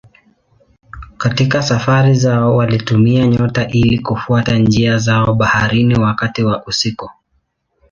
[1.17, 7.09] Katika safari zao walitumia nyota ili kufuata njia zao baharini wakati wa usiku.